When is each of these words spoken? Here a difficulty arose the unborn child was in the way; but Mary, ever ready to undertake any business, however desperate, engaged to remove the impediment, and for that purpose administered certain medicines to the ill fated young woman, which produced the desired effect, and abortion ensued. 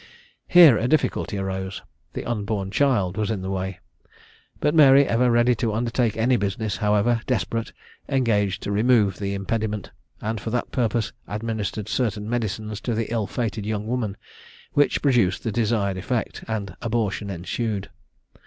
Here 0.47 0.79
a 0.79 0.87
difficulty 0.87 1.37
arose 1.37 1.83
the 2.13 2.25
unborn 2.25 2.71
child 2.71 3.17
was 3.17 3.29
in 3.29 3.43
the 3.43 3.51
way; 3.51 3.77
but 4.59 4.73
Mary, 4.73 5.05
ever 5.05 5.29
ready 5.29 5.53
to 5.53 5.75
undertake 5.75 6.17
any 6.17 6.37
business, 6.37 6.77
however 6.77 7.21
desperate, 7.27 7.71
engaged 8.09 8.63
to 8.63 8.71
remove 8.71 9.19
the 9.19 9.35
impediment, 9.35 9.91
and 10.19 10.41
for 10.41 10.49
that 10.49 10.71
purpose 10.71 11.13
administered 11.27 11.87
certain 11.87 12.27
medicines 12.27 12.81
to 12.81 12.95
the 12.95 13.13
ill 13.13 13.27
fated 13.27 13.63
young 13.63 13.85
woman, 13.85 14.17
which 14.73 15.03
produced 15.03 15.43
the 15.43 15.51
desired 15.51 15.97
effect, 15.97 16.43
and 16.47 16.75
abortion 16.81 17.29
ensued. 17.29 17.91